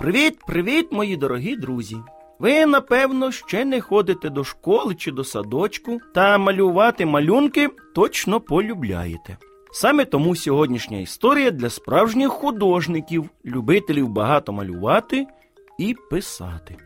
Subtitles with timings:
[0.00, 1.96] Привіт, привіт, мої дорогі друзі!
[2.38, 9.36] Ви, напевно, ще не ходите до школи чи до садочку, та малювати малюнки точно полюбляєте.
[9.72, 15.26] Саме тому сьогоднішня історія для справжніх художників, любителів багато малювати
[15.78, 16.76] і писати.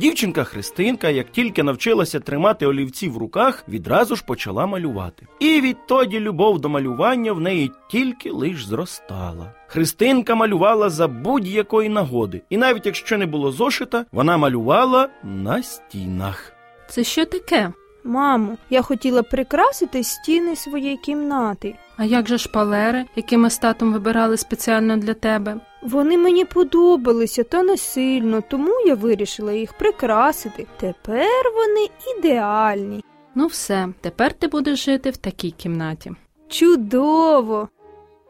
[0.00, 5.26] Дівчинка Христинка, як тільки навчилася тримати олівці в руках, відразу ж почала малювати.
[5.40, 9.52] І відтоді любов до малювання в неї тільки лиш зростала.
[9.66, 16.52] Христинка малювала за будь-якої нагоди, і навіть якщо не було зошита, вона малювала на стінах.
[16.88, 17.72] Це що таке?
[18.04, 21.74] Мамо, я хотіла прикрасити стіни своєї кімнати.
[21.96, 25.60] А як же шпалери, які ми з татом вибирали спеціально для тебе?
[25.82, 30.66] Вони мені подобалися та не сильно, тому я вирішила їх прикрасити.
[30.80, 31.88] Тепер вони
[32.18, 33.04] ідеальні.
[33.34, 36.12] Ну все, тепер ти будеш жити в такій кімнаті.
[36.48, 37.68] Чудово!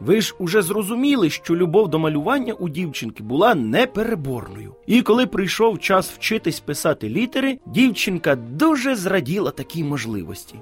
[0.00, 4.74] Ви ж уже зрозуміли, що любов до малювання у дівчинки була непереборною.
[4.86, 10.54] І коли прийшов час вчитись писати літери, дівчинка дуже зраділа такій можливості.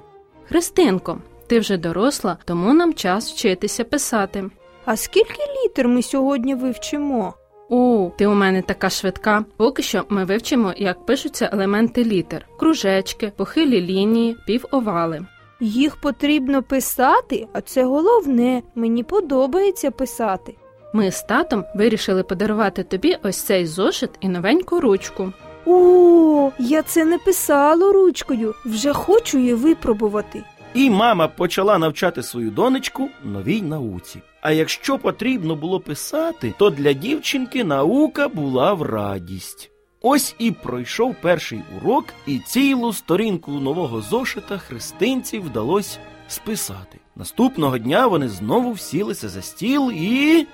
[0.47, 4.49] Христинко, ти вже доросла, тому нам час вчитися писати.
[4.85, 7.33] А скільки літер ми сьогодні вивчимо?
[7.69, 9.45] О, ти у мене така швидка.
[9.57, 15.25] Поки що ми вивчимо, як пишуться елементи літер: кружечки, похилі лінії, півовали.
[15.59, 18.61] Їх потрібно писати, а це головне.
[18.75, 20.55] Мені подобається писати.
[20.93, 25.33] Ми з татом вирішили подарувати тобі ось цей зошит і новеньку ручку.
[25.65, 28.53] О, я це не писала ручкою.
[28.65, 30.43] Вже хочу її випробувати.
[30.73, 34.21] І мама почала навчати свою донечку новій науці.
[34.41, 39.71] А якщо потрібно було писати, то для дівчинки наука була в радість.
[40.01, 46.99] Ось і пройшов перший урок, і цілу сторінку нового зошита христинці вдалося списати.
[47.15, 50.47] Наступного дня вони знову всілися за стіл і.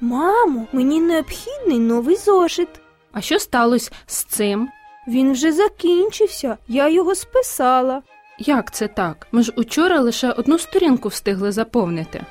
[0.00, 2.68] Мамо, мені необхідний новий зошит.
[3.12, 4.68] А що сталося з цим?
[5.08, 8.02] Він вже закінчився, я його списала.
[8.40, 9.26] Як це так?
[9.32, 12.24] Ми ж учора лише одну сторінку встигли заповнити.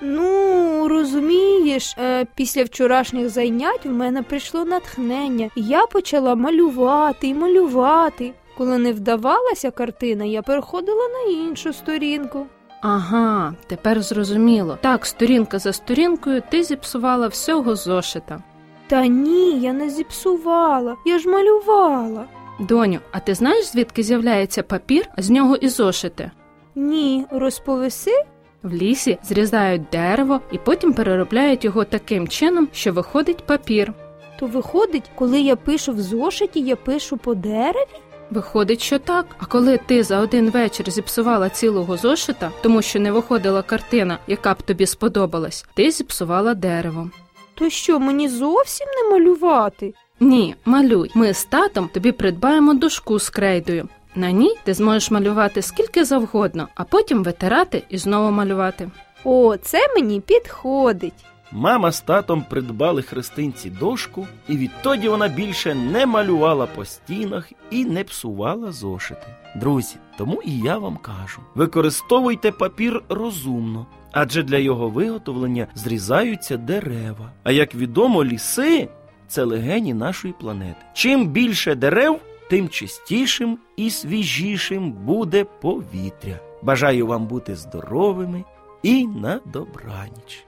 [0.00, 7.34] Ну, розумієш, е, після вчорашніх зайнять в мене прийшло натхнення, і я почала малювати і
[7.34, 8.32] малювати.
[8.56, 12.46] Коли не вдавалася картина, я переходила на іншу сторінку.
[12.82, 14.78] Ага, тепер зрозуміло.
[14.80, 18.42] Так, сторінка за сторінкою ти зіпсувала всього зошита.
[18.86, 22.24] Та ні, я не зіпсувала, я ж малювала.
[22.58, 26.30] Доню, а ти знаєш, звідки з'являється папір, а з нього і зошити?
[26.74, 28.24] Ні, розповіси?
[28.62, 33.92] В лісі зрізають дерево і потім переробляють його таким чином, що виходить папір.
[34.38, 37.86] То виходить, коли я пишу в зошиті, я пишу по дереві?
[38.30, 39.26] Виходить, що так.
[39.38, 44.54] А коли ти за один вечір зіпсувала цілого зошита, тому що не виходила картина, яка
[44.54, 47.10] б тобі сподобалась, ти зіпсувала дерево.
[47.54, 49.94] То що, мені зовсім не малювати?
[50.20, 51.10] Ні, малюй.
[51.14, 53.88] Ми з татом тобі придбаємо дошку з крейдою.
[54.14, 58.90] На ній ти зможеш малювати скільки завгодно, а потім витирати і знову малювати.
[59.24, 61.24] О, це мені підходить.
[61.52, 67.84] Мама з татом придбали христинці дошку, і відтоді вона більше не малювала по стінах і
[67.84, 69.26] не псувала зошити.
[69.56, 77.32] Друзі, тому і я вам кажу: використовуйте папір розумно, адже для його виготовлення зрізаються дерева.
[77.42, 78.88] А як відомо, ліси
[79.28, 80.76] це легені нашої планети.
[80.94, 86.40] Чим більше дерев, тим чистішим і свіжішим буде повітря.
[86.62, 88.44] Бажаю вам бути здоровими
[88.82, 90.47] і на добраніч.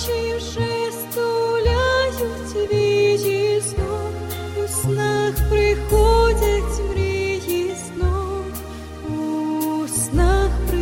[0.00, 4.12] очі вже стуляють віжі знов,
[4.64, 8.44] у снах приходять мрії знов,
[9.08, 10.79] у снах приходять.